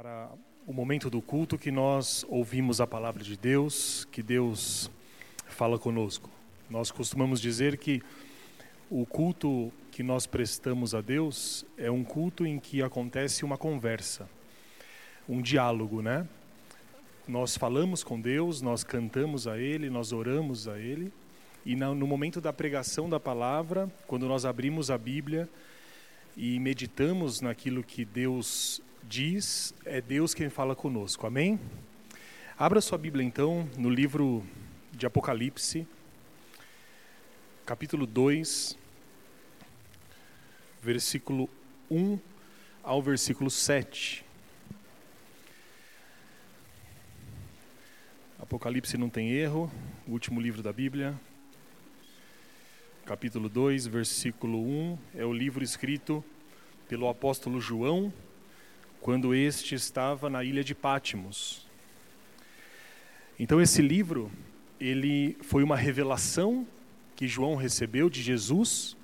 [0.00, 0.30] para
[0.66, 4.90] o momento do culto que nós ouvimos a palavra de Deus, que Deus
[5.46, 6.30] fala conosco.
[6.70, 8.00] Nós costumamos dizer que
[8.90, 14.26] o culto que nós prestamos a Deus é um culto em que acontece uma conversa,
[15.28, 16.26] um diálogo, né?
[17.28, 21.12] Nós falamos com Deus, nós cantamos a Ele, nós oramos a Ele,
[21.66, 25.46] e no momento da pregação da palavra, quando nós abrimos a Bíblia
[26.34, 31.26] e meditamos naquilo que Deus diz, é Deus quem fala conosco.
[31.26, 31.58] Amém?
[32.58, 34.44] Abra sua Bíblia então no livro
[34.92, 35.86] de Apocalipse,
[37.64, 38.76] capítulo 2,
[40.82, 41.48] versículo
[41.90, 42.18] 1
[42.82, 44.24] ao versículo 7.
[48.38, 49.70] Apocalipse não tem erro,
[50.06, 51.18] o último livro da Bíblia.
[53.06, 56.24] Capítulo 2, versículo 1 é o livro escrito
[56.88, 58.12] pelo apóstolo João
[59.00, 61.66] quando este estava na ilha de Pátimos.
[63.38, 64.30] Então esse livro,
[64.78, 66.66] ele foi uma revelação
[67.16, 68.96] que João recebeu de Jesus.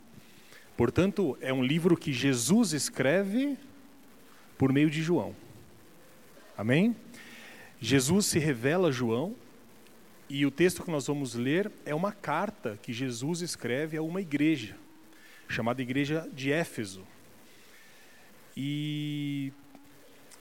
[0.76, 3.56] Portanto, é um livro que Jesus escreve
[4.58, 5.34] por meio de João.
[6.56, 6.94] Amém?
[7.80, 9.34] Jesus se revela a João
[10.28, 14.20] e o texto que nós vamos ler é uma carta que Jesus escreve a uma
[14.20, 14.76] igreja,
[15.48, 17.06] chamada Igreja de Éfeso.
[18.56, 19.52] E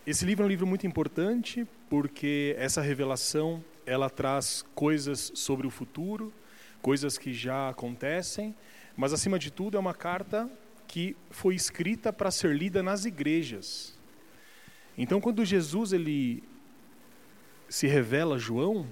[0.06, 5.72] esse livro é um livro muito importante porque essa revelação ela traz coisas sobre o
[5.72, 6.32] futuro,
[6.80, 8.54] coisas que já acontecem,
[8.96, 10.48] mas acima de tudo é uma carta
[10.88, 13.98] que foi escrita para ser lida nas igrejas.
[14.96, 16.44] Então, quando Jesus ele
[17.68, 18.86] se revela a João,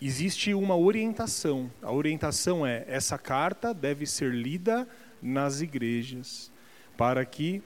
[0.00, 1.68] existe uma orientação.
[1.82, 4.88] A orientação é essa carta deve ser lida
[5.20, 6.50] nas igrejas
[6.96, 7.60] para que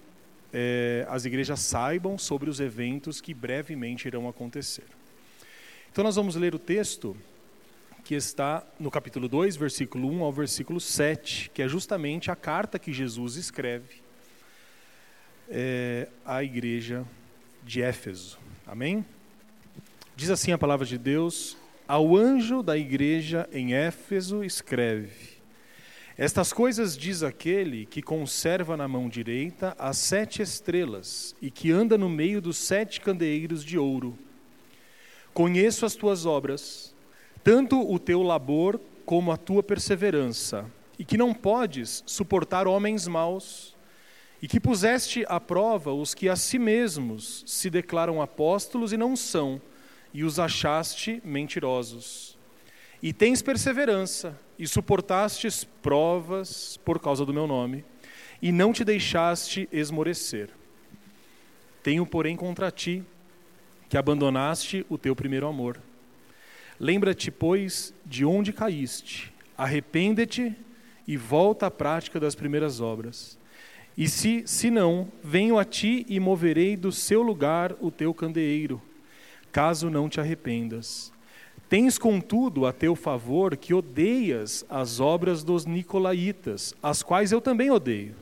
[0.59, 4.87] é, as igrejas saibam sobre os eventos que brevemente irão acontecer.
[5.93, 7.15] Então, nós vamos ler o texto
[8.03, 12.79] que está no capítulo 2, versículo 1 ao versículo 7, que é justamente a carta
[12.79, 14.01] que Jesus escreve
[15.51, 17.05] é, à igreja
[17.63, 18.39] de Éfeso.
[18.67, 19.05] Amém?
[20.15, 21.55] Diz assim a palavra de Deus:
[21.87, 25.36] Ao anjo da igreja em Éfeso escreve.
[26.19, 31.99] Estas coisas diz aquele que conserva na mão direita as sete estrelas e que anda
[31.99, 34.17] no meio dos sete candeeiros de ouro.
[35.35, 36.95] Conheço as tuas obras,
[37.45, 40.65] tanto o teu labor como a tua perseverança,
[40.99, 43.77] e que não podes suportar homens maus,
[44.41, 49.17] e que puseste à prova os que a si mesmos se declaram apóstolos e não
[49.17, 49.61] são,
[50.15, 52.39] e os achaste mentirosos.
[53.03, 57.85] E tens perseverança, e suportastes provas por causa do meu nome,
[58.41, 60.51] e não te deixaste esmorecer.
[61.83, 63.03] Tenho, porém, contra ti
[63.89, 65.81] que abandonaste o teu primeiro amor.
[66.79, 70.55] Lembra-te, pois, de onde caíste, arrepende-te
[71.07, 73.39] e volta à prática das primeiras obras.
[73.97, 78.83] E se, se não, venho a ti e moverei do seu lugar o teu candeeiro,
[79.51, 81.13] caso não te arrependas.
[81.69, 87.71] Tens, contudo, a teu favor que odeias as obras dos nicolaítas, as quais eu também
[87.71, 88.15] odeio.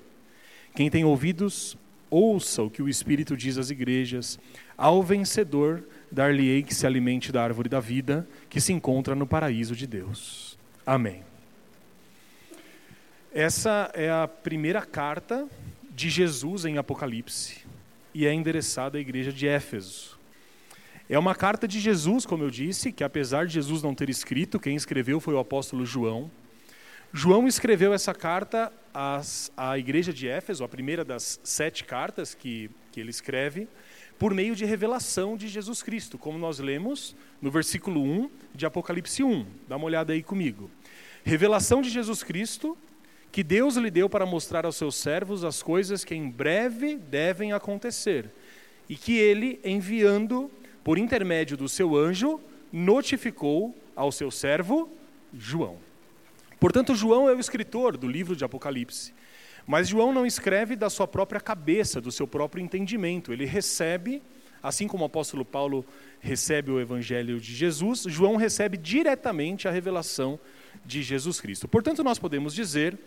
[0.75, 1.77] Quem tem ouvidos,
[2.09, 4.39] ouça o que o Espírito diz às igrejas.
[4.77, 9.77] Ao vencedor, dar-lhe-ei que se alimente da árvore da vida, que se encontra no paraíso
[9.77, 10.57] de Deus.
[10.87, 11.23] Amém.
[13.33, 15.47] Essa é a primeira carta
[15.91, 17.65] de Jesus em Apocalipse
[18.15, 20.14] e é endereçada à igreja de Éfeso.
[21.09, 24.59] É uma carta de Jesus, como eu disse, que apesar de Jesus não ter escrito,
[24.59, 26.31] quem escreveu foi o apóstolo João.
[27.13, 32.71] João escreveu essa carta às, à igreja de Éfeso, a primeira das sete cartas que,
[32.91, 33.69] que ele escreve,
[34.19, 39.23] por meio de revelação de Jesus Cristo, como nós lemos no versículo 1 de Apocalipse
[39.23, 39.47] 1.
[39.69, 40.71] Dá uma olhada aí comigo.
[41.23, 42.79] Revelação de Jesus Cristo,
[43.31, 47.53] que Deus lhe deu para mostrar aos seus servos as coisas que em breve devem
[47.53, 48.31] acontecer,
[48.89, 50.51] e que ele, enviando
[50.85, 52.39] por intermédio do seu anjo,
[52.71, 54.91] notificou ao seu servo
[55.33, 55.79] João.
[56.61, 59.13] Portanto, João é o escritor do livro de Apocalipse.
[59.67, 63.33] Mas João não escreve da sua própria cabeça, do seu próprio entendimento.
[63.33, 64.23] Ele recebe,
[64.63, 65.85] assim como o apóstolo Paulo
[66.21, 70.39] recebe o evangelho de Jesus, João recebe diretamente a revelação
[70.85, 71.67] de Jesus Cristo.
[71.67, 72.99] Portanto, nós podemos dizer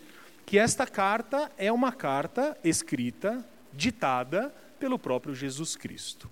[0.45, 6.29] que esta carta é uma carta escrita, ditada pelo próprio Jesus Cristo.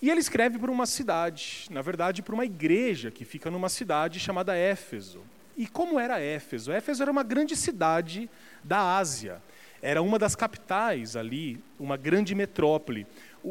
[0.00, 4.20] E ele escreve para uma cidade, na verdade, para uma igreja que fica numa cidade
[4.20, 5.20] chamada Éfeso.
[5.56, 6.70] E como era Éfeso?
[6.70, 8.30] Éfeso era uma grande cidade
[8.62, 9.42] da Ásia.
[9.82, 13.06] Era uma das capitais ali, uma grande metrópole,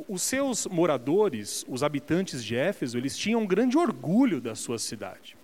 [0.08, 5.38] os seus moradores, os habitantes de Éfeso, eles tinham um grande orgulho da sua cidade.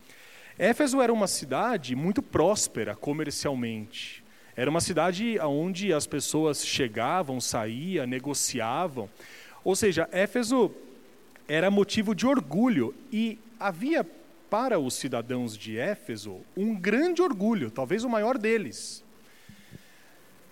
[0.57, 4.23] Éfeso era uma cidade muito próspera comercialmente.
[4.55, 9.09] Era uma cidade onde as pessoas chegavam, saíam, negociavam.
[9.63, 10.71] Ou seja, Éfeso
[11.47, 14.05] era motivo de orgulho e havia
[14.49, 19.03] para os cidadãos de Éfeso um grande orgulho, talvez o maior deles.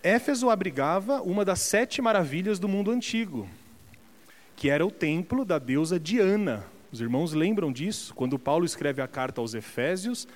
[0.03, 3.47] Éfeso abrigava uma das sete maravilhas do mundo antigo,
[4.55, 6.65] que era o templo da deusa Diana.
[6.91, 8.13] Os irmãos lembram disso?
[8.15, 10.27] Quando Paulo escreve a carta aos Efésios,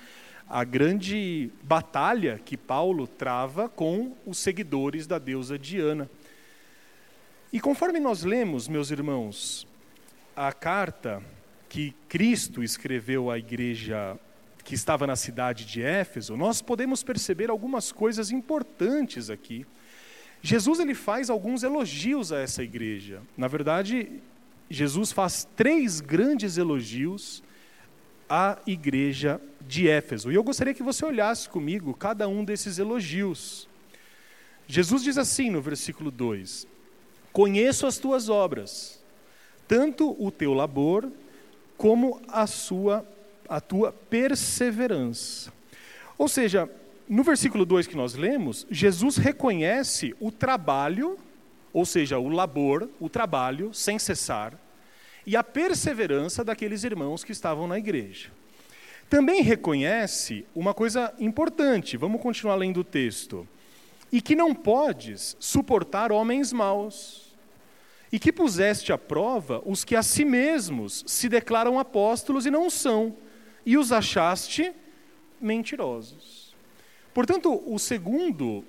[0.48, 6.08] a grande batalha que Paulo trava com os seguidores da deusa Diana.
[7.52, 9.66] E conforme nós lemos, meus irmãos,
[10.36, 11.22] a carta
[11.68, 14.18] que Cristo escreveu à igreja
[14.62, 19.64] que estava na cidade de Éfeso, nós podemos perceber algumas coisas importantes aqui.
[20.42, 23.22] Jesus ele faz alguns elogios a essa igreja.
[23.36, 24.20] Na verdade,
[24.68, 27.42] Jesus faz três grandes elogios
[28.28, 30.30] à igreja de Éfeso.
[30.30, 33.68] E eu gostaria que você olhasse comigo cada um desses elogios.
[34.66, 36.66] Jesus diz assim no versículo 2:
[37.32, 38.95] Conheço as tuas obras,
[39.66, 41.10] tanto o teu labor
[41.76, 43.06] como a sua
[43.48, 45.52] a tua perseverança.
[46.18, 46.68] Ou seja,
[47.08, 51.18] no versículo 2 que nós lemos, Jesus reconhece o trabalho,
[51.72, 54.58] ou seja, o labor, o trabalho sem cessar,
[55.24, 58.30] e a perseverança daqueles irmãos que estavam na igreja.
[59.08, 63.46] Também reconhece uma coisa importante, vamos continuar lendo o texto.
[64.10, 67.25] E que não podes suportar homens maus,
[68.12, 72.70] e que puseste à prova os que a si mesmos se declaram apóstolos e não
[72.70, 73.16] são
[73.64, 74.72] e os achaste
[75.40, 76.54] mentirosos.
[77.12, 78.64] Portanto, o segundo,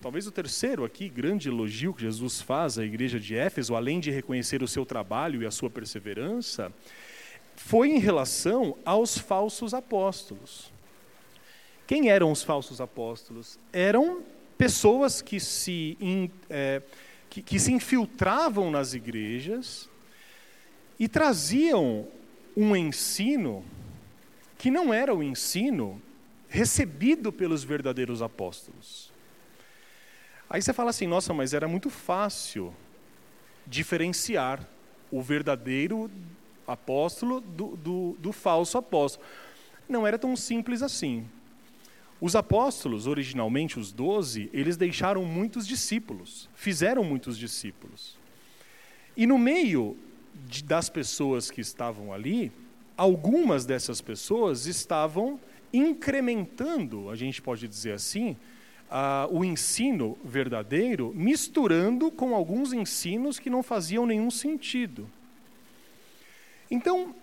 [0.00, 4.10] talvez o terceiro aqui, grande elogio que Jesus faz à igreja de Éfeso, além de
[4.10, 6.72] reconhecer o seu trabalho e a sua perseverança,
[7.56, 10.72] foi em relação aos falsos apóstolos.
[11.86, 13.58] Quem eram os falsos apóstolos?
[13.72, 14.22] Eram
[14.56, 15.98] pessoas que se,
[16.48, 16.82] é,
[17.30, 19.88] que, que se infiltravam nas igrejas
[20.98, 22.06] e traziam
[22.56, 23.64] um ensino
[24.58, 26.02] que não era o ensino
[26.48, 29.10] recebido pelos verdadeiros apóstolos.
[30.50, 32.74] Aí você fala assim: nossa, mas era muito fácil
[33.66, 34.68] diferenciar
[35.10, 36.10] o verdadeiro
[36.66, 39.24] apóstolo do, do, do falso apóstolo.
[39.88, 41.26] Não era tão simples assim.
[42.20, 48.18] Os apóstolos, originalmente os doze, eles deixaram muitos discípulos, fizeram muitos discípulos.
[49.16, 49.96] E no meio
[50.46, 52.52] de, das pessoas que estavam ali,
[52.96, 55.40] algumas dessas pessoas estavam
[55.72, 58.36] incrementando, a gente pode dizer assim,
[59.30, 65.08] o ensino verdadeiro, misturando com alguns ensinos que não faziam nenhum sentido.
[66.70, 67.14] Então,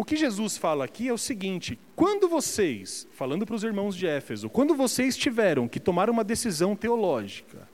[0.00, 4.06] o que Jesus fala aqui é o seguinte: quando vocês, falando para os irmãos de
[4.06, 7.68] Éfeso, quando vocês tiveram que tomar uma decisão teológica,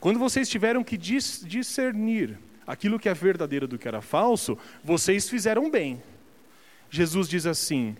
[0.00, 5.70] quando vocês tiveram que discernir aquilo que é verdadeiro do que era falso, vocês fizeram
[5.70, 6.02] bem.
[6.88, 7.94] Jesus diz assim,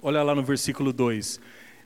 [0.00, 1.38] olha lá no versículo 2: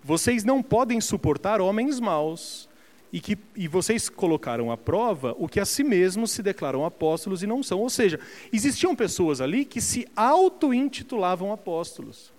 [0.04, 2.68] Vocês não podem suportar homens maus,
[3.12, 7.42] e, que, e vocês colocaram à prova o que a si mesmos se declaram apóstolos
[7.42, 7.80] e não são.
[7.80, 8.18] Ou seja,
[8.52, 12.32] existiam pessoas ali que se auto-intitulavam apóstolos,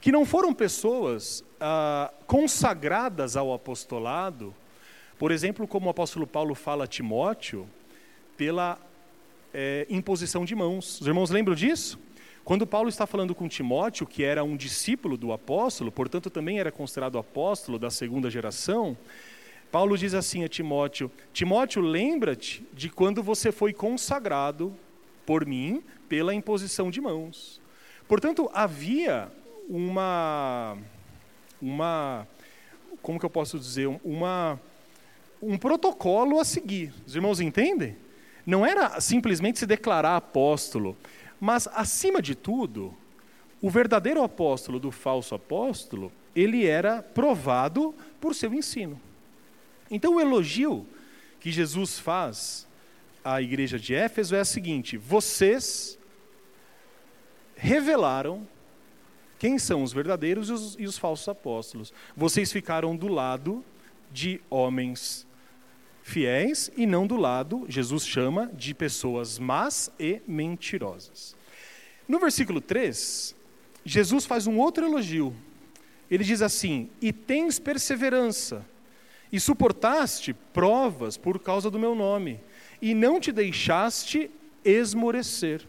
[0.00, 4.54] que não foram pessoas ah, consagradas ao apostolado,
[5.18, 7.68] por exemplo, como o apóstolo Paulo fala a Timóteo,
[8.36, 8.78] pela
[9.54, 11.00] é, imposição de mãos.
[11.00, 11.98] Os irmãos lembram disso?
[12.44, 16.72] Quando Paulo está falando com Timóteo, que era um discípulo do apóstolo, portanto também era
[16.72, 18.96] considerado apóstolo da segunda geração,
[19.72, 24.76] Paulo diz assim a Timóteo: Timóteo, lembra-te de quando você foi consagrado
[25.24, 27.58] por mim pela imposição de mãos.
[28.06, 29.32] Portanto, havia
[29.66, 30.76] uma
[31.60, 32.28] uma
[33.00, 34.60] como que eu posso dizer, uma
[35.42, 36.92] um protocolo a seguir.
[37.06, 37.96] Os irmãos entendem?
[38.44, 40.96] Não era simplesmente se declarar apóstolo,
[41.40, 42.94] mas, acima de tudo,
[43.60, 49.00] o verdadeiro apóstolo do falso apóstolo, ele era provado por seu ensino.
[49.92, 50.86] Então, o elogio
[51.38, 52.66] que Jesus faz
[53.22, 55.98] à igreja de Éfeso é o seguinte: vocês
[57.54, 58.48] revelaram
[59.38, 61.92] quem são os verdadeiros e os, e os falsos apóstolos.
[62.16, 63.64] Vocês ficaram do lado
[64.10, 65.26] de homens
[66.02, 71.36] fiéis e não do lado, Jesus chama, de pessoas más e mentirosas.
[72.08, 73.34] No versículo 3,
[73.84, 75.34] Jesus faz um outro elogio.
[76.10, 78.66] Ele diz assim: E tens perseverança,
[79.32, 82.38] e suportaste provas por causa do meu nome,
[82.80, 84.30] e não te deixaste
[84.62, 85.62] esmorecer.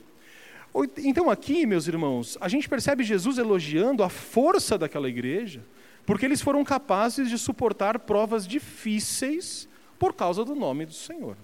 [0.97, 5.63] Então, aqui, meus irmãos, a gente percebe Jesus elogiando a força daquela igreja,
[6.05, 11.37] porque eles foram capazes de suportar provas difíceis por causa do nome do Senhor.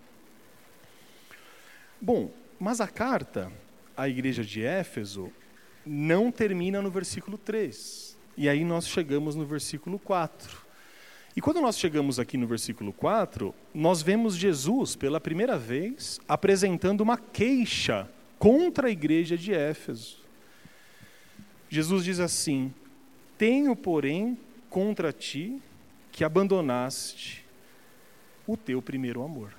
[2.01, 3.51] Bom, mas a carta
[3.95, 5.31] à igreja de Éfeso
[5.85, 8.17] não termina no versículo 3.
[8.35, 10.68] E aí nós chegamos no versículo 4.
[11.39, 16.99] E quando nós chegamos aqui no versículo 4, nós vemos Jesus, pela primeira vez, apresentando
[16.99, 20.17] uma queixa contra a igreja de Éfeso.
[21.69, 22.73] Jesus diz assim:
[23.37, 24.37] Tenho, porém,
[24.69, 25.61] contra ti
[26.11, 27.45] que abandonaste
[28.45, 29.53] o teu primeiro amor.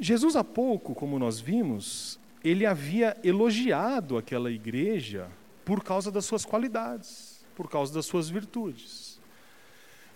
[0.00, 5.28] Jesus, há pouco, como nós vimos, ele havia elogiado aquela igreja
[5.66, 9.07] por causa das suas qualidades, por causa das suas virtudes.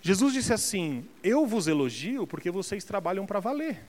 [0.05, 3.81] Jesus disse assim: Eu vos elogio porque vocês trabalham para valer,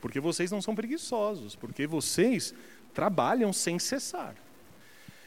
[0.00, 2.54] porque vocês não são preguiçosos, porque vocês
[2.94, 4.34] trabalham sem cessar.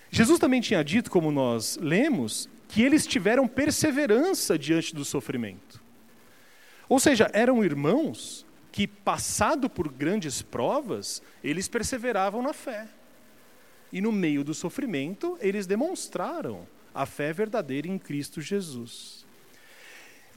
[0.10, 5.80] Jesus também tinha dito, como nós lemos, que eles tiveram perseverança diante do sofrimento.
[6.90, 12.88] Ou seja, eram irmãos que, passado por grandes provas, eles perseveravam na fé.
[13.94, 19.26] E no meio do sofrimento, eles demonstraram a fé verdadeira em Cristo Jesus.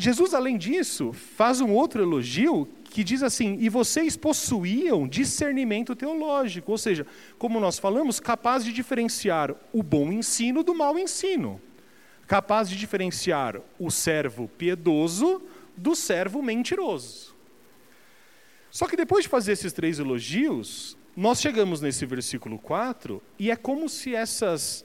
[0.00, 6.70] Jesus, além disso, faz um outro elogio que diz assim: e vocês possuíam discernimento teológico,
[6.70, 7.04] ou seja,
[7.36, 11.60] como nós falamos, capaz de diferenciar o bom ensino do mau ensino,
[12.28, 15.42] capaz de diferenciar o servo piedoso
[15.76, 17.34] do servo mentiroso.
[18.70, 23.56] Só que depois de fazer esses três elogios, nós chegamos nesse versículo 4 e é
[23.56, 24.84] como se essas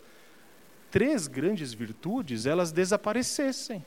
[0.89, 3.86] três grandes virtudes elas desaparecessem.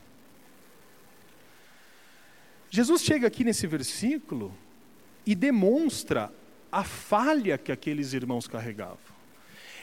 [2.69, 4.53] Jesus chega aqui nesse versículo
[5.25, 6.31] e demonstra
[6.71, 8.97] a falha que aqueles irmãos carregavam.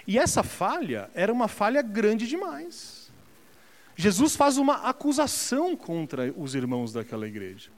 [0.07, 3.11] E essa falha era uma falha grande demais.
[3.97, 7.71] Jesus faz uma acusação contra os irmãos daquela igreja.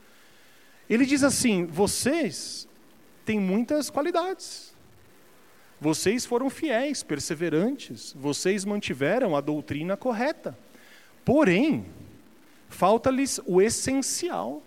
[0.89, 2.67] Ele diz assim: vocês
[3.25, 4.75] têm muitas qualidades.
[5.79, 10.59] Vocês foram fiéis, perseverantes, vocês mantiveram a doutrina correta.
[11.23, 11.85] Porém,
[12.69, 14.63] falta-lhes o essencial,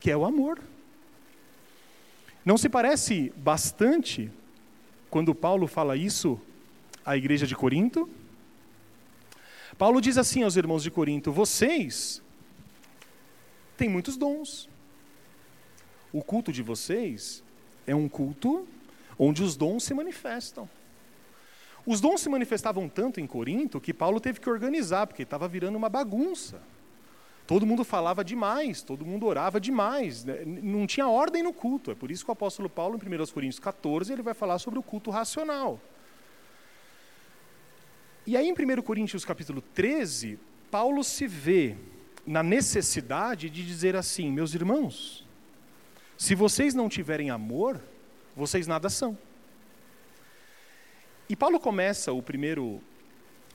[0.00, 0.60] que é o amor.
[2.44, 4.30] Não se parece bastante
[5.10, 6.40] quando Paulo fala isso
[7.04, 8.08] à igreja de Corinto?
[9.76, 12.22] Paulo diz assim aos irmãos de Corinto: vocês
[13.76, 14.68] têm muitos dons,
[16.12, 17.42] o culto de vocês
[17.86, 18.66] é um culto
[19.18, 20.68] onde os dons se manifestam.
[21.86, 25.76] Os dons se manifestavam tanto em Corinto que Paulo teve que organizar, porque estava virando
[25.76, 26.60] uma bagunça.
[27.48, 30.42] Todo mundo falava demais, todo mundo orava demais, né?
[30.44, 31.90] não tinha ordem no culto.
[31.90, 34.78] É por isso que o apóstolo Paulo, em 1 Coríntios 14, ele vai falar sobre
[34.78, 35.80] o culto racional.
[38.26, 40.38] E aí, em 1 Coríntios capítulo 13,
[40.70, 41.74] Paulo se vê
[42.26, 45.26] na necessidade de dizer assim: meus irmãos,
[46.18, 47.80] se vocês não tiverem amor,
[48.36, 49.16] vocês nada são.
[51.30, 52.82] E Paulo começa o primeiro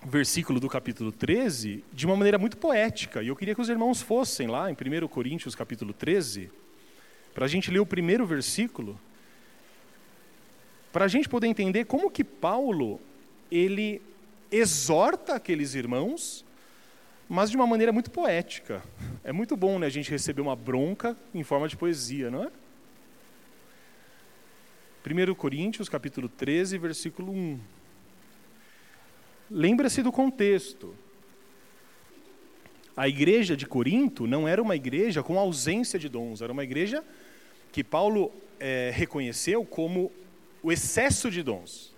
[0.06, 3.22] versículo do capítulo 13 de uma maneira muito poética.
[3.22, 6.52] E eu queria que os irmãos fossem lá em 1 Coríntios capítulo 13,
[7.34, 9.00] para a gente ler o primeiro versículo,
[10.92, 13.00] para a gente poder entender como que Paulo
[13.52, 14.02] ele
[14.52, 16.46] exorta aqueles irmãos
[17.34, 18.84] mas de uma maneira muito poética.
[19.24, 22.52] É muito bom né, a gente receber uma bronca em forma de poesia, não é?
[25.06, 27.60] 1 Coríntios, capítulo 13, versículo 1.
[29.50, 30.96] Lembra-se do contexto.
[32.96, 37.04] A igreja de Corinto não era uma igreja com ausência de dons, era uma igreja
[37.72, 40.12] que Paulo é, reconheceu como
[40.62, 41.94] o excesso de dons.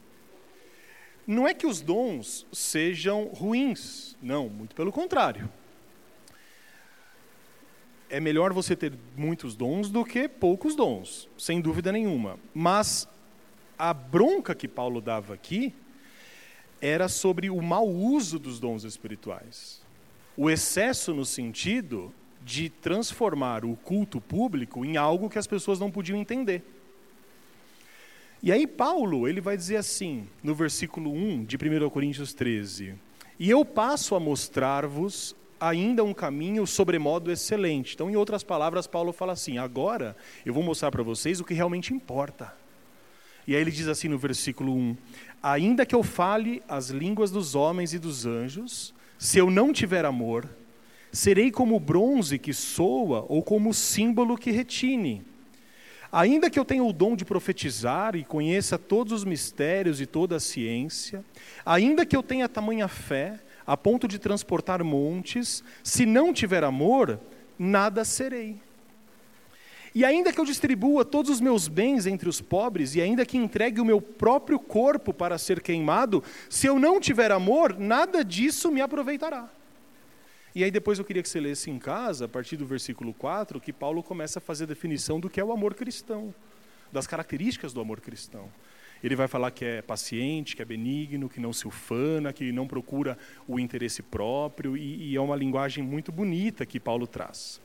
[1.27, 5.49] Não é que os dons sejam ruins, não, muito pelo contrário.
[8.09, 12.39] É melhor você ter muitos dons do que poucos dons, sem dúvida nenhuma.
[12.53, 13.07] Mas
[13.77, 15.73] a bronca que Paulo dava aqui
[16.81, 19.81] era sobre o mau uso dos dons espirituais.
[20.37, 22.13] O excesso no sentido
[22.43, 26.63] de transformar o culto público em algo que as pessoas não podiam entender.
[28.43, 32.93] E aí Paulo, ele vai dizer assim, no versículo 1 de 1 Coríntios 13:
[33.39, 37.95] "E eu passo a mostrar-vos ainda um caminho sobremodo excelente".
[37.95, 40.15] Então, em outras palavras, Paulo fala assim: "Agora
[40.45, 42.53] eu vou mostrar para vocês o que realmente importa".
[43.47, 44.97] E aí ele diz assim no versículo 1:
[45.41, 50.05] "Ainda que eu fale as línguas dos homens e dos anjos, se eu não tiver
[50.05, 50.49] amor,
[51.11, 55.23] serei como bronze que soa ou como símbolo que retine.
[56.11, 60.35] Ainda que eu tenha o dom de profetizar e conheça todos os mistérios e toda
[60.35, 61.23] a ciência,
[61.65, 67.19] ainda que eu tenha tamanha fé, a ponto de transportar montes, se não tiver amor,
[67.57, 68.61] nada serei.
[69.95, 73.37] E ainda que eu distribua todos os meus bens entre os pobres, e ainda que
[73.37, 78.69] entregue o meu próprio corpo para ser queimado, se eu não tiver amor, nada disso
[78.69, 79.49] me aproveitará.
[80.53, 83.57] E aí depois eu queria que você lesse em casa, a partir do versículo 4,
[83.61, 86.35] que Paulo começa a fazer a definição do que é o amor cristão,
[86.91, 88.49] das características do amor cristão.
[89.01, 92.67] Ele vai falar que é paciente, que é benigno, que não se ufana, que não
[92.67, 97.61] procura o interesse próprio, e, e é uma linguagem muito bonita que Paulo traz.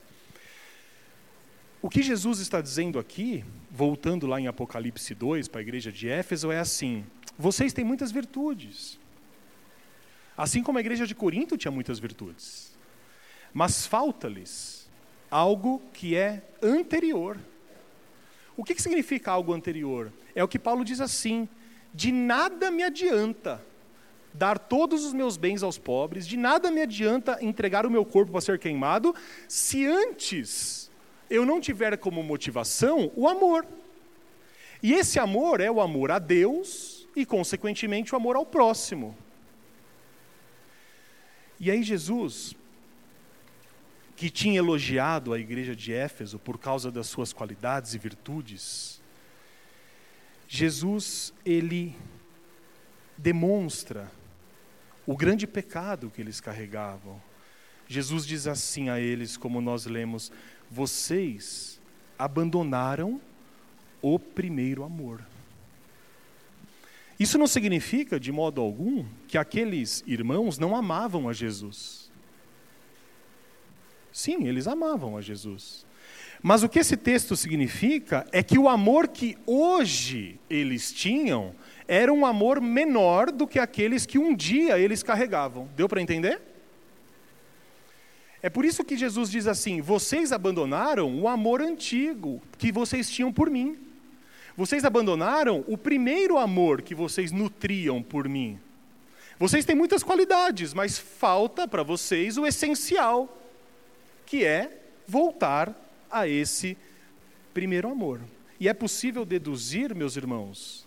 [1.82, 6.08] O que Jesus está dizendo aqui, voltando lá em Apocalipse 2 para a igreja de
[6.08, 7.06] Éfeso, é assim:
[7.38, 8.98] vocês têm muitas virtudes.
[10.36, 12.76] Assim como a igreja de Corinto tinha muitas virtudes.
[13.52, 14.90] Mas falta-lhes
[15.30, 17.38] algo que é anterior.
[18.56, 20.12] O que, que significa algo anterior?
[20.34, 21.48] É o que Paulo diz assim:
[21.94, 23.64] de nada me adianta
[24.34, 28.32] dar todos os meus bens aos pobres, de nada me adianta entregar o meu corpo
[28.32, 29.14] para ser queimado,
[29.48, 30.89] se antes
[31.30, 33.64] eu não tiver como motivação o amor.
[34.82, 39.16] E esse amor é o amor a Deus e, consequentemente, o amor ao próximo.
[41.58, 42.54] E aí, Jesus,
[44.16, 49.00] que tinha elogiado a igreja de Éfeso por causa das suas qualidades e virtudes,
[50.48, 51.94] Jesus, ele
[53.16, 54.10] demonstra
[55.06, 57.22] o grande pecado que eles carregavam.
[57.86, 60.32] Jesus diz assim a eles, como nós lemos:
[60.70, 61.80] vocês
[62.18, 63.20] abandonaram
[64.00, 65.20] o primeiro amor.
[67.18, 72.10] Isso não significa, de modo algum, que aqueles irmãos não amavam a Jesus.
[74.12, 75.84] Sim, eles amavam a Jesus.
[76.42, 81.54] Mas o que esse texto significa é que o amor que hoje eles tinham
[81.86, 85.68] era um amor menor do que aqueles que um dia eles carregavam.
[85.76, 86.40] Deu para entender?
[88.42, 93.32] É por isso que Jesus diz assim: vocês abandonaram o amor antigo que vocês tinham
[93.32, 93.78] por mim.
[94.56, 98.58] Vocês abandonaram o primeiro amor que vocês nutriam por mim.
[99.38, 103.40] Vocês têm muitas qualidades, mas falta para vocês o essencial,
[104.26, 105.74] que é voltar
[106.10, 106.76] a esse
[107.54, 108.20] primeiro amor.
[108.58, 110.86] E é possível deduzir, meus irmãos,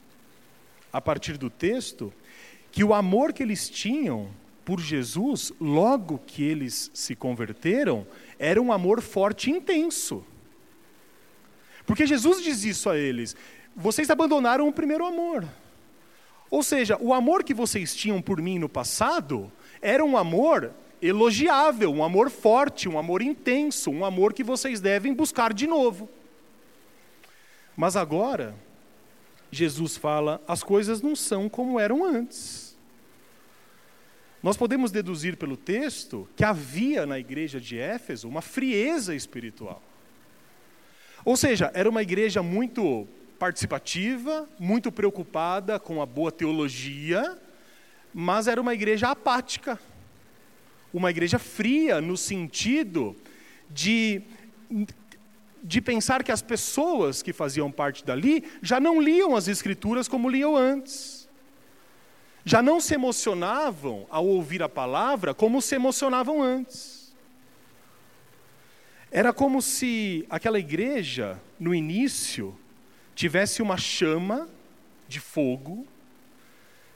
[0.92, 2.14] a partir do texto,
[2.72, 4.30] que o amor que eles tinham
[4.66, 8.08] por Jesus, logo que eles se converteram,
[8.40, 10.26] era um amor forte e intenso.
[11.86, 13.36] Porque Jesus diz isso a eles:
[13.76, 15.46] vocês abandonaram o primeiro amor.
[16.50, 20.72] Ou seja, o amor que vocês tinham por mim no passado era um amor
[21.02, 26.10] elogiável, um amor forte, um amor intenso, um amor que vocês devem buscar de novo.
[27.76, 28.56] Mas agora,
[29.52, 32.73] Jesus fala: as coisas não são como eram antes.
[34.44, 39.82] Nós podemos deduzir pelo texto que havia na igreja de Éfeso uma frieza espiritual.
[41.24, 43.08] Ou seja, era uma igreja muito
[43.40, 47.40] participativa, muito preocupada com a boa teologia,
[48.14, 49.80] mas era uma igreja apática.
[50.94, 53.16] Uma igreja fria no sentido
[53.70, 54.22] de
[55.66, 60.28] de pensar que as pessoas que faziam parte dali já não liam as escrituras como
[60.28, 61.23] liam antes
[62.46, 67.14] já não se emocionavam ao ouvir a palavra como se emocionavam antes.
[69.12, 72.58] Era como se aquela igreja, no início,
[73.16, 74.50] tivesse uma chama
[75.08, 75.88] de fogo,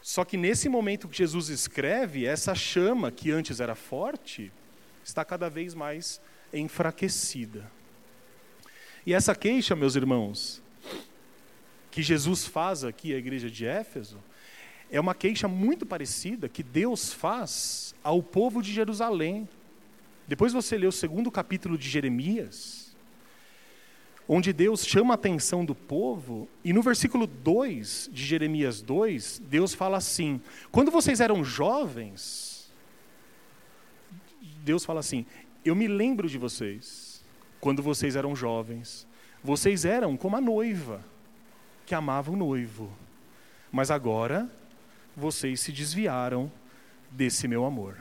[0.01, 4.51] só que nesse momento que Jesus escreve, essa chama, que antes era forte,
[5.03, 6.19] está cada vez mais
[6.51, 7.69] enfraquecida.
[9.05, 10.61] E essa queixa, meus irmãos,
[11.91, 14.17] que Jesus faz aqui à igreja de Éfeso,
[14.91, 19.47] é uma queixa muito parecida que Deus faz ao povo de Jerusalém.
[20.27, 22.95] Depois você lê o segundo capítulo de Jeremias,
[24.27, 29.73] onde Deus chama a atenção do povo, e no versículo 2 de Jeremias 2, Deus
[29.73, 32.71] fala assim: Quando vocês eram jovens,
[34.63, 35.25] Deus fala assim:
[35.63, 37.23] Eu me lembro de vocês,
[37.59, 39.07] quando vocês eram jovens.
[39.43, 41.01] Vocês eram como a noiva,
[41.85, 42.91] que amava o noivo.
[43.71, 44.49] Mas agora
[45.17, 46.51] vocês se desviaram
[47.09, 47.97] desse meu amor.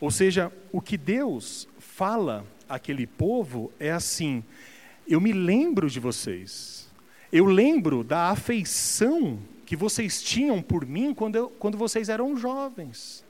[0.00, 4.42] Ou seja, o que Deus fala àquele povo é assim:
[5.06, 6.88] eu me lembro de vocês,
[7.30, 13.24] eu lembro da afeição que vocês tinham por mim quando, eu, quando vocês eram jovens.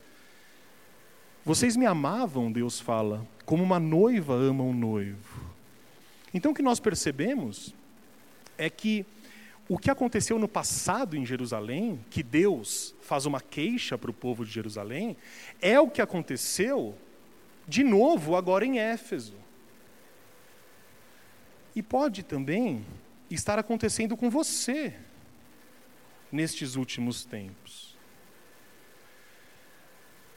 [1.44, 5.40] Vocês me amavam, Deus fala, como uma noiva ama um noivo.
[6.34, 7.74] Então o que nós percebemos
[8.58, 9.06] é que
[9.68, 14.44] o que aconteceu no passado em Jerusalém, que Deus faz uma queixa para o povo
[14.44, 15.16] de Jerusalém,
[15.60, 16.96] é o que aconteceu
[17.66, 19.34] de novo agora em Éfeso.
[21.74, 22.86] E pode também
[23.28, 24.94] estar acontecendo com você
[26.30, 27.96] nestes últimos tempos.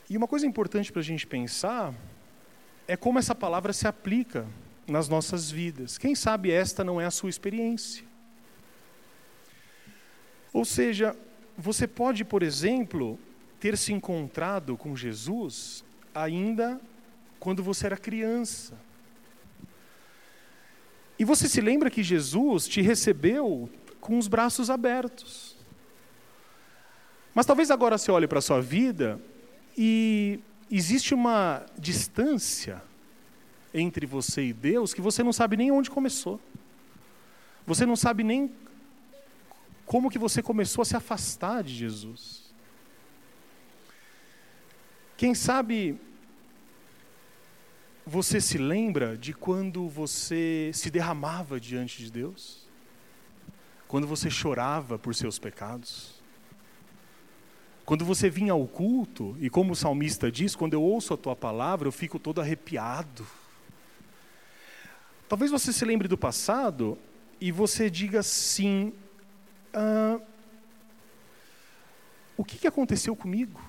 [0.10, 1.94] E uma coisa importante para a gente pensar
[2.88, 4.48] é como essa palavra se aplica
[4.88, 6.00] nas nossas vidas.
[6.00, 8.09] Quem sabe esta não é a sua experiência?
[10.60, 11.16] Ou seja,
[11.58, 13.18] você pode, por exemplo,
[13.62, 16.82] ter se encontrado com Jesus ainda
[17.40, 18.78] quando você era criança.
[21.18, 23.70] E você se lembra que Jesus te recebeu
[24.02, 25.56] com os braços abertos.
[27.34, 29.18] Mas talvez agora você olhe para a sua vida
[29.78, 32.84] e existe uma distância
[33.74, 36.38] entre você e Deus que você não sabe nem onde começou.
[37.66, 38.52] Você não sabe nem
[39.90, 42.54] como que você começou a se afastar de Jesus.
[45.18, 46.00] Quem sabe
[48.06, 52.70] você se lembra de quando você se derramava diante de Deus?
[53.88, 56.22] Quando você chorava por seus pecados?
[57.84, 61.36] Quando você vinha ao culto, e como o salmista diz, quando eu ouço a tua
[61.36, 63.26] palavra, eu fico todo arrepiado.
[65.28, 66.96] Talvez você se lembre do passado
[67.42, 68.94] e você diga sim,
[69.74, 70.20] ah,
[72.38, 73.60] o que, que aconteceu comigo?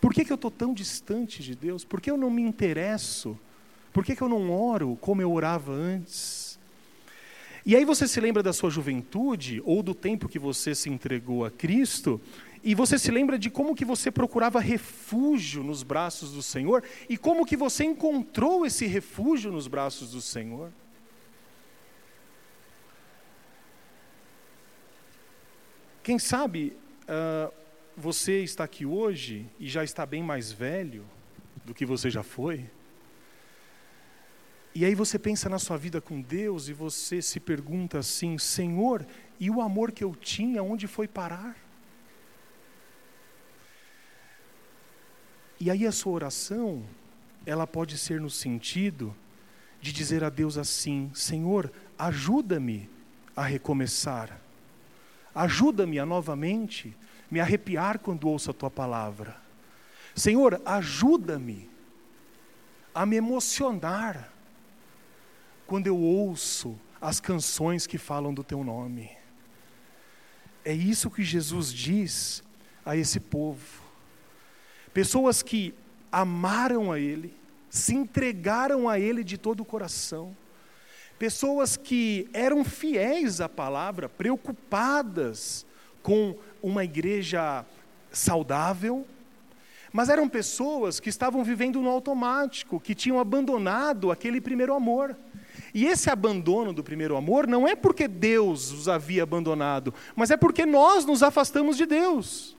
[0.00, 1.84] Por que, que eu estou tão distante de Deus?
[1.84, 3.38] Por que eu não me interesso?
[3.92, 6.58] Por que, que eu não oro como eu orava antes?
[7.66, 11.44] E aí você se lembra da sua juventude ou do tempo que você se entregou
[11.44, 12.20] a Cristo
[12.62, 17.16] e você se lembra de como que você procurava refúgio nos braços do Senhor e
[17.16, 20.70] como que você encontrou esse refúgio nos braços do Senhor.
[26.04, 26.76] Quem sabe
[27.08, 27.50] uh,
[27.96, 31.02] você está aqui hoje e já está bem mais velho
[31.64, 32.68] do que você já foi.
[34.74, 39.06] E aí você pensa na sua vida com Deus e você se pergunta assim: Senhor,
[39.40, 41.56] e o amor que eu tinha, onde foi parar?
[45.58, 46.84] E aí a sua oração,
[47.46, 49.16] ela pode ser no sentido
[49.80, 52.90] de dizer a Deus assim: Senhor, ajuda-me
[53.34, 54.43] a recomeçar.
[55.34, 56.96] Ajuda-me a novamente
[57.30, 59.36] me arrepiar quando ouço a tua palavra.
[60.14, 61.68] Senhor, ajuda-me
[62.94, 64.32] a me emocionar
[65.66, 69.10] quando eu ouço as canções que falam do teu nome.
[70.64, 72.42] É isso que Jesus diz
[72.86, 73.82] a esse povo.
[74.92, 75.74] Pessoas que
[76.12, 77.34] amaram a Ele,
[77.68, 80.36] se entregaram a Ele de todo o coração
[81.18, 85.64] Pessoas que eram fiéis à palavra, preocupadas
[86.02, 87.64] com uma igreja
[88.10, 89.06] saudável,
[89.92, 95.16] mas eram pessoas que estavam vivendo no automático, que tinham abandonado aquele primeiro amor.
[95.72, 100.36] E esse abandono do primeiro amor não é porque Deus os havia abandonado, mas é
[100.36, 102.56] porque nós nos afastamos de Deus.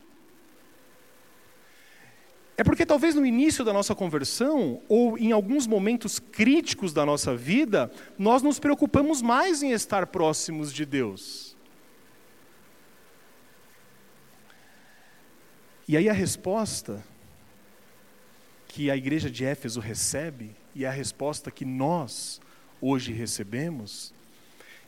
[2.57, 7.35] É porque talvez no início da nossa conversão, ou em alguns momentos críticos da nossa
[7.35, 11.55] vida, nós nos preocupamos mais em estar próximos de Deus.
[15.87, 17.03] E aí a resposta
[18.67, 22.41] que a igreja de Éfeso recebe, e a resposta que nós
[22.81, 24.13] hoje recebemos,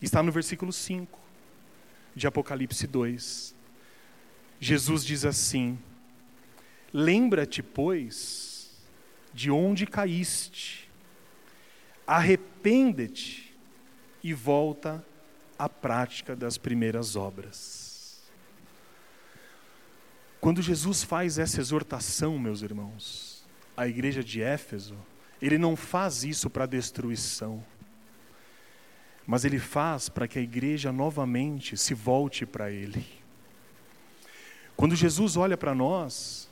[0.01, 1.19] está no versículo 5
[2.15, 3.55] de Apocalipse 2.
[4.59, 5.77] Jesus diz assim:
[6.93, 8.71] Lembra-te, pois,
[9.33, 10.89] de onde caíste,
[12.05, 13.55] arrepende-te
[14.23, 15.05] e volta
[15.59, 18.21] à prática das primeiras obras.
[20.39, 23.45] Quando Jesus faz essa exortação, meus irmãos,
[23.75, 24.95] à igreja de Éfeso,
[25.41, 27.63] ele não faz isso para destruição,
[29.25, 33.05] mas ele faz para que a igreja novamente se volte para ele.
[34.75, 36.46] Quando Jesus olha para nós,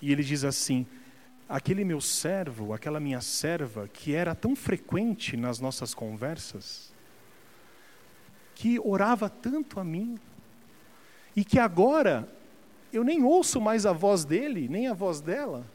[0.00, 0.86] e ele diz assim:
[1.48, 6.92] aquele meu servo, aquela minha serva, que era tão frequente nas nossas conversas,
[8.54, 10.18] que orava tanto a mim,
[11.34, 12.28] e que agora
[12.92, 15.66] eu nem ouço mais a voz dele, nem a voz dela.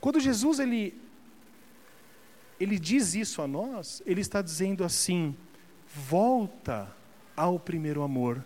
[0.00, 0.98] Quando Jesus ele
[2.58, 5.34] ele diz isso a nós, ele está dizendo assim:
[5.86, 6.94] volta
[7.34, 8.44] ao primeiro amor,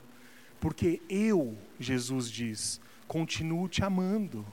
[0.60, 2.80] porque eu, Jesus diz,
[3.14, 4.44] continuo te amando,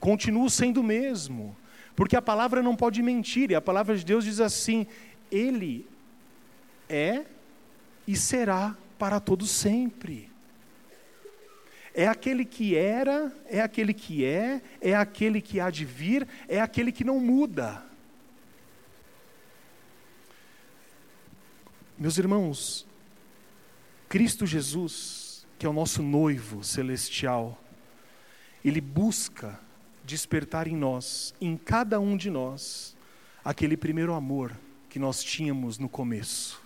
[0.00, 1.56] continuo sendo o mesmo,
[1.94, 4.88] porque a palavra não pode mentir, e a palavra de Deus diz assim:
[5.30, 5.86] Ele
[6.88, 7.24] é
[8.04, 10.28] e será para todo sempre.
[11.94, 16.60] É aquele que era, é aquele que é, é aquele que há de vir, é
[16.60, 17.84] aquele que não muda.
[21.96, 22.84] Meus irmãos,
[24.08, 27.61] Cristo Jesus, que é o nosso noivo celestial,
[28.64, 29.58] ele busca
[30.04, 32.96] despertar em nós, em cada um de nós,
[33.44, 34.56] aquele primeiro amor
[34.88, 36.60] que nós tínhamos no começo.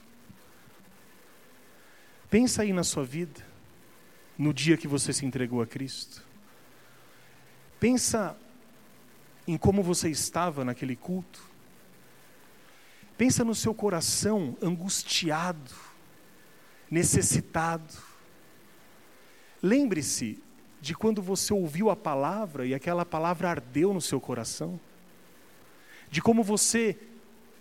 [2.28, 3.40] Pensa aí na sua vida,
[4.36, 6.22] no dia que você se entregou a Cristo.
[7.78, 8.36] Pensa
[9.46, 11.40] em como você estava naquele culto.
[13.16, 15.72] Pensa no seu coração angustiado,
[16.90, 17.94] necessitado.
[19.62, 20.42] Lembre-se
[20.86, 24.78] de quando você ouviu a palavra e aquela palavra ardeu no seu coração.
[26.08, 26.96] De como você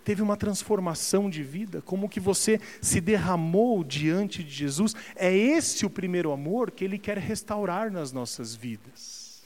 [0.04, 4.94] teve uma transformação de vida, como que você se derramou diante de Jesus.
[5.16, 9.42] É esse o primeiro amor que ele quer restaurar nas nossas vidas.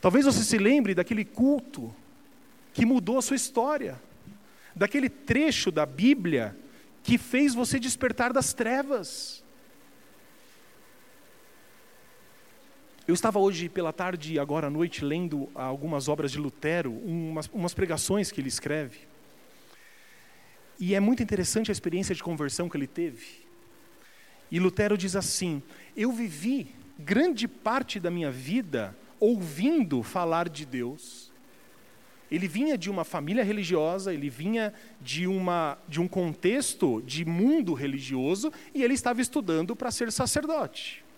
[0.00, 1.94] Talvez você se lembre daquele culto
[2.72, 4.00] que mudou a sua história,
[4.74, 6.56] daquele trecho da Bíblia
[7.02, 9.44] que fez você despertar das trevas.
[13.10, 17.74] Eu estava hoje pela tarde agora à noite lendo algumas obras de Lutero, umas, umas
[17.74, 19.00] pregações que ele escreve.
[20.78, 23.26] E é muito interessante a experiência de conversão que ele teve.
[24.48, 25.60] E Lutero diz assim:
[25.96, 31.32] Eu vivi grande parte da minha vida ouvindo falar de Deus.
[32.30, 37.74] Ele vinha de uma família religiosa, ele vinha de, uma, de um contexto de mundo
[37.74, 41.09] religioso e ele estava estudando para ser sacerdote.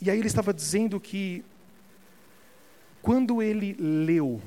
[0.00, 1.44] E aí ele estava dizendo que
[3.02, 4.40] quando ele leu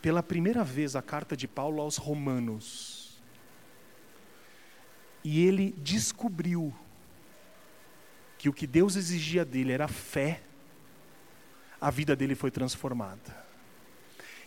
[0.00, 3.20] pela primeira vez a carta de Paulo aos Romanos,
[5.24, 6.74] e ele descobriu
[8.36, 10.42] que o que Deus exigia dele era fé,
[11.80, 13.42] a vida dele foi transformada.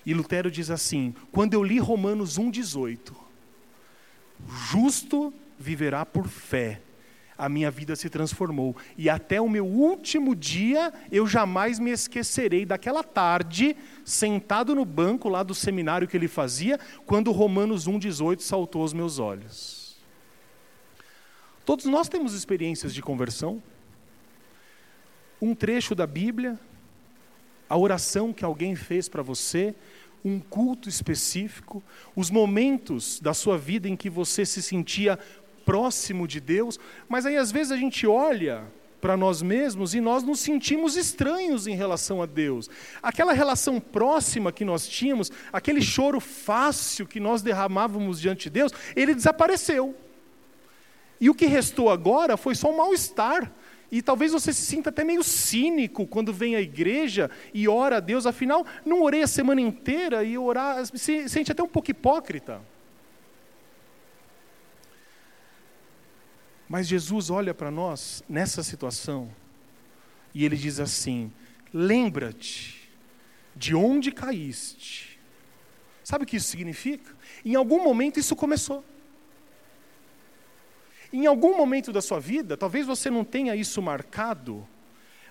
[0.05, 3.13] E Lutero diz assim: quando eu li Romanos 1,18,
[4.69, 6.81] justo viverá por fé,
[7.37, 8.75] a minha vida se transformou.
[8.97, 15.29] E até o meu último dia, eu jamais me esquecerei daquela tarde, sentado no banco
[15.29, 19.97] lá do seminário que ele fazia, quando Romanos 1,18 saltou aos meus olhos.
[21.65, 23.61] Todos nós temos experiências de conversão.
[25.41, 26.59] Um trecho da Bíblia,
[27.67, 29.75] a oração que alguém fez para você,
[30.23, 31.83] um culto específico,
[32.15, 35.19] os momentos da sua vida em que você se sentia
[35.65, 38.63] próximo de Deus, mas aí às vezes a gente olha
[39.01, 42.69] para nós mesmos e nós nos sentimos estranhos em relação a Deus.
[43.03, 48.71] Aquela relação próxima que nós tínhamos, aquele choro fácil que nós derramávamos diante de Deus,
[48.95, 49.95] ele desapareceu.
[51.21, 53.51] E o que restou agora foi só um mal-estar.
[53.91, 57.99] E talvez você se sinta até meio cínico quando vem à igreja e ora a
[57.99, 62.59] Deus, afinal, não orei a semana inteira e orar, se sente até um pouco hipócrita.
[66.67, 69.31] Mas Jesus olha para nós nessa situação
[70.33, 71.31] e ele diz assim:
[71.73, 72.91] lembra-te
[73.55, 75.19] de onde caíste.
[76.03, 77.15] Sabe o que isso significa?
[77.43, 78.83] Em algum momento isso começou.
[81.13, 84.67] Em algum momento da sua vida, talvez você não tenha isso marcado,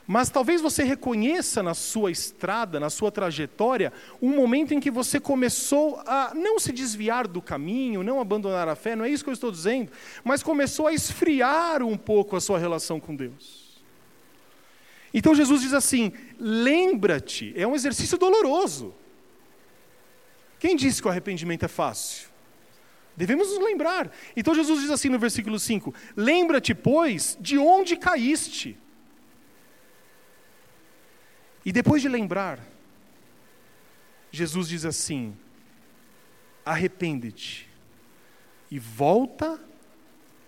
[0.07, 5.19] mas talvez você reconheça na sua estrada, na sua trajetória, um momento em que você
[5.19, 9.31] começou a não se desviar do caminho, não abandonar a fé, não é isso que
[9.31, 9.91] eu estou dizendo,
[10.23, 13.83] mas começou a esfriar um pouco a sua relação com Deus.
[15.13, 18.95] Então Jesus diz assim: lembra-te, é um exercício doloroso.
[20.59, 22.29] Quem disse que o arrependimento é fácil?
[23.17, 24.11] Devemos nos lembrar.
[24.37, 28.77] Então Jesus diz assim no versículo 5: Lembra-te, pois, de onde caíste
[31.65, 32.61] e depois de lembrar,
[34.31, 35.37] Jesus diz assim:
[36.65, 37.69] arrepende-te
[38.71, 39.61] e volta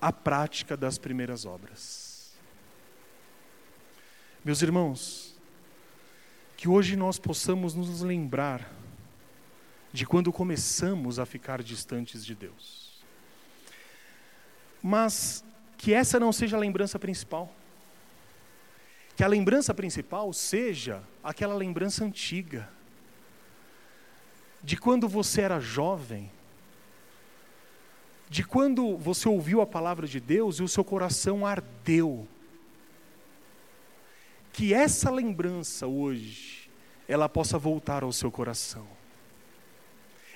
[0.00, 2.36] à prática das primeiras obras.
[4.44, 5.36] Meus irmãos,
[6.56, 8.72] que hoje nós possamos nos lembrar
[9.92, 13.02] de quando começamos a ficar distantes de Deus.
[14.82, 15.44] Mas
[15.78, 17.52] que essa não seja a lembrança principal
[19.16, 22.68] que a lembrança principal seja aquela lembrança antiga,
[24.62, 26.30] de quando você era jovem,
[28.28, 32.28] de quando você ouviu a palavra de Deus e o seu coração ardeu.
[34.52, 36.68] Que essa lembrança hoje,
[37.08, 38.86] ela possa voltar ao seu coração.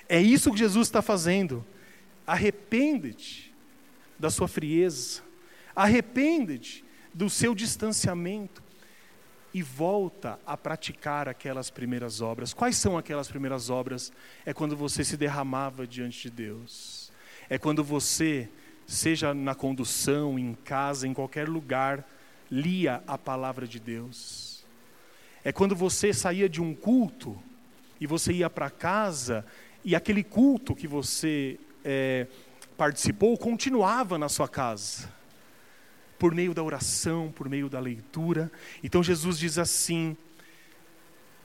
[0.09, 1.63] É isso que Jesus está fazendo.
[2.25, 3.53] Arrepende-te
[4.17, 5.21] da sua frieza,
[5.75, 8.70] arrepende-te do seu distanciamento
[9.53, 12.53] e volta a praticar aquelas primeiras obras.
[12.53, 14.11] Quais são aquelas primeiras obras?
[14.45, 17.11] É quando você se derramava diante de Deus.
[17.49, 18.49] É quando você,
[18.87, 22.07] seja na condução, em casa, em qualquer lugar,
[22.49, 24.63] lia a palavra de Deus.
[25.43, 27.37] É quando você saía de um culto
[27.99, 29.45] e você ia para casa
[29.83, 32.27] e aquele culto que você é,
[32.77, 35.20] participou continuava na sua casa
[36.21, 38.51] por meio da oração, por meio da leitura.
[38.83, 40.15] Então Jesus diz assim: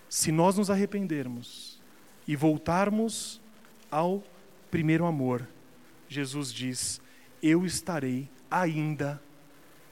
[0.06, 1.80] se nós nos arrependermos
[2.28, 3.40] e voltarmos
[3.90, 4.22] ao
[4.70, 5.48] primeiro amor,
[6.10, 7.00] Jesus diz:
[7.42, 9.18] eu estarei ainda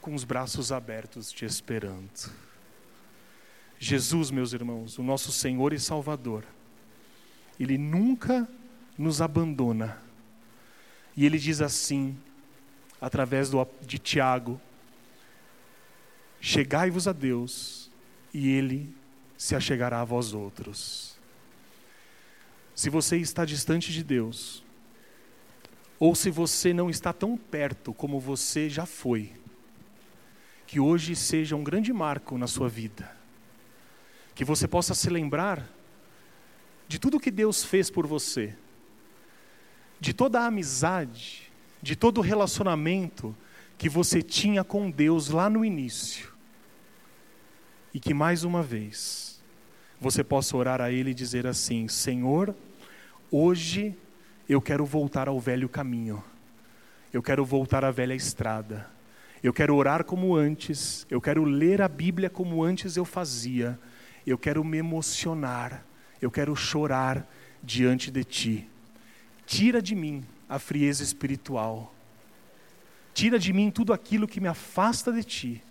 [0.03, 2.31] com os braços abertos te esperando.
[3.79, 6.45] Jesus, meus irmãos, o nosso Senhor e Salvador,
[7.59, 8.47] Ele nunca
[8.99, 9.97] nos abandona.
[11.17, 12.19] E Ele diz assim,
[13.01, 14.61] através do, de Tiago,
[16.47, 17.91] Chegai-vos a Deus,
[18.33, 18.95] e Ele
[19.35, 21.19] se achegará a vós outros.
[22.75, 24.63] Se você está distante de Deus,
[25.99, 29.33] ou se você não está tão perto como você já foi,
[30.67, 33.11] que hoje seja um grande marco na sua vida,
[34.35, 35.67] que você possa se lembrar
[36.87, 38.55] de tudo que Deus fez por você,
[39.99, 43.35] de toda a amizade, de todo o relacionamento
[43.79, 46.34] que você tinha com Deus lá no início
[47.95, 49.41] e que mais uma vez
[50.01, 52.55] você possa orar a Ele e dizer assim: Senhor,
[53.31, 53.97] hoje
[54.49, 56.23] eu quero voltar ao velho caminho,
[57.13, 58.91] eu quero voltar à velha estrada,
[59.43, 63.79] eu quero orar como antes, eu quero ler a Bíblia como antes eu fazia,
[64.27, 65.87] eu quero me emocionar,
[66.21, 67.31] eu quero chorar
[67.63, 68.69] diante de Ti.
[69.47, 71.95] Tira de mim a frieza espiritual,
[73.15, 75.63] tira de mim tudo aquilo que me afasta de Ti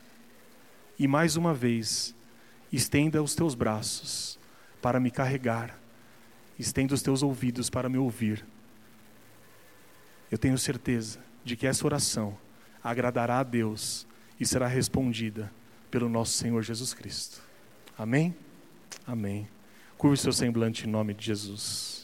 [1.04, 2.16] e mais uma vez,
[2.72, 4.40] estenda os teus braços
[4.82, 5.78] para me carregar,
[6.58, 8.46] estenda os teus ouvidos para me ouvir.
[10.32, 12.38] Eu tenho certeza de que essa oração
[12.82, 14.08] agradará a Deus
[14.40, 15.52] e será respondida
[15.92, 17.42] pelo nosso Senhor Jesus Cristo.
[17.98, 18.34] Amém?
[19.06, 19.46] Amém.
[19.98, 22.03] Curve seu semblante em nome de Jesus.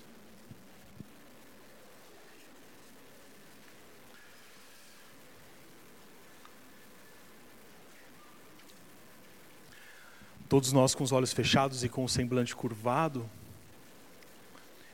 [10.49, 13.29] Todos nós com os olhos fechados e com o semblante curvado,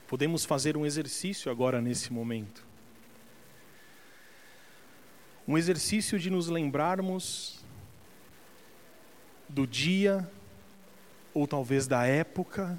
[0.05, 2.61] podemos fazer um exercício agora nesse momento.
[5.47, 7.63] Um exercício de nos lembrarmos
[9.47, 10.29] do dia,
[11.33, 12.77] ou talvez da época,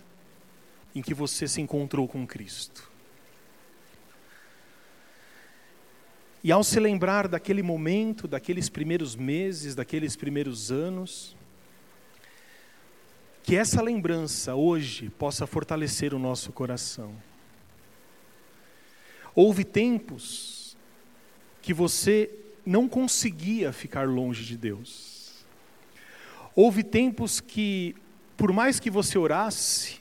[0.95, 2.91] em que você se encontrou com Cristo.
[6.45, 11.36] E ao se lembrar daquele momento, daqueles primeiros meses, daqueles primeiros anos,
[13.47, 17.15] que essa lembrança hoje possa fortalecer o nosso coração.
[19.37, 20.77] Houve tempos
[21.63, 22.29] que você
[22.67, 25.47] não conseguia ficar longe de Deus.
[26.57, 27.95] Houve tempos que,
[28.37, 30.01] por mais que você orasse,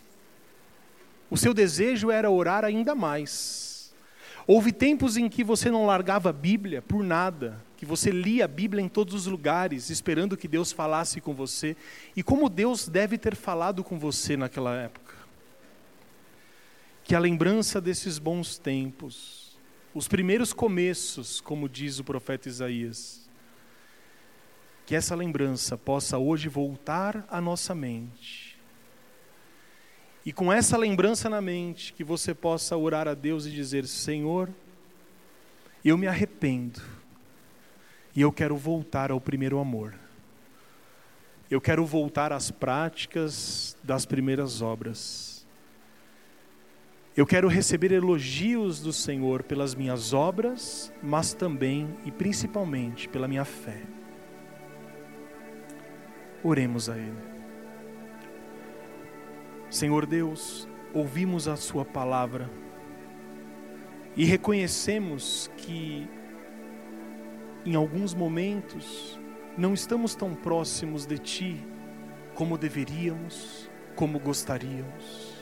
[1.29, 3.93] o seu desejo era orar ainda mais.
[4.47, 8.47] Houve tempos em que você não largava a Bíblia por nada, que você lia a
[8.47, 11.75] Bíblia em todos os lugares, esperando que Deus falasse com você,
[12.15, 15.15] e como Deus deve ter falado com você naquela época.
[17.03, 19.57] Que a lembrança desses bons tempos,
[19.93, 23.29] os primeiros começos, como diz o profeta Isaías,
[24.85, 28.57] que essa lembrança possa hoje voltar à nossa mente.
[30.25, 34.49] E com essa lembrança na mente, que você possa orar a Deus e dizer: Senhor,
[35.83, 36.81] eu me arrependo
[38.15, 39.93] e eu quero voltar ao primeiro amor.
[41.51, 45.45] Eu quero voltar às práticas das primeiras obras.
[47.15, 53.45] Eu quero receber elogios do Senhor pelas minhas obras, mas também e principalmente pela minha
[53.45, 53.83] fé.
[56.43, 57.35] Oremos a Ele.
[59.69, 62.49] Senhor Deus, ouvimos a Sua palavra
[64.15, 66.07] e reconhecemos que
[67.65, 69.19] em alguns momentos,
[69.57, 71.67] não estamos tão próximos de Ti
[72.35, 75.33] como deveríamos, como gostaríamos.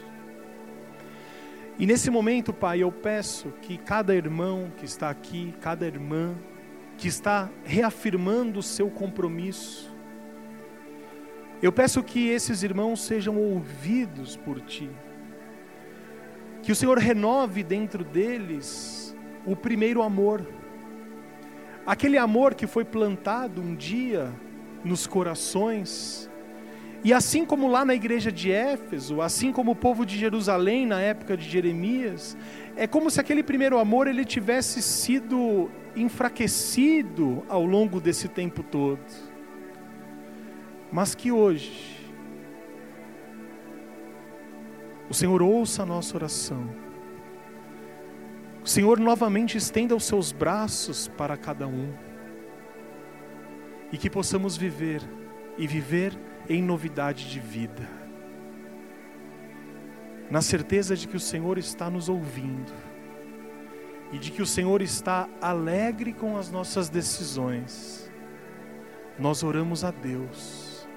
[1.77, 6.35] E nesse momento, Pai, eu peço que cada irmão que está aqui, cada irmã
[6.97, 9.91] que está reafirmando o seu compromisso,
[11.61, 14.89] eu peço que esses irmãos sejam ouvidos por Ti.
[16.61, 19.15] Que o Senhor renove dentro deles
[19.45, 20.45] o primeiro amor.
[21.85, 24.31] Aquele amor que foi plantado um dia
[24.85, 26.29] nos corações.
[27.03, 31.01] E assim como lá na igreja de Éfeso, assim como o povo de Jerusalém na
[31.01, 32.37] época de Jeremias,
[32.77, 39.03] é como se aquele primeiro amor ele tivesse sido enfraquecido ao longo desse tempo todo.
[40.89, 41.99] Mas que hoje
[45.09, 46.82] o Senhor ouça a nossa oração.
[48.63, 51.93] O Senhor novamente estenda os seus braços para cada um.
[53.91, 55.01] E que possamos viver
[55.57, 56.17] e viver
[56.49, 57.87] em novidade de vida.
[60.31, 62.73] Na certeza de que o Senhor está nos ouvindo
[64.11, 68.11] e de que o Senhor está alegre com as nossas decisões.
[69.19, 70.87] Nós oramos a Deus,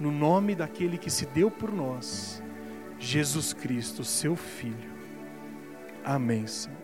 [0.00, 2.42] no nome daquele que se deu por nós,
[2.98, 4.92] Jesus Cristo, seu Filho.
[6.04, 6.83] Amém, Senhor.